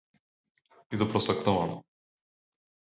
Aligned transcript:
ഇത് 0.91 1.03
പ്രസക്തമാണ് 1.03 1.75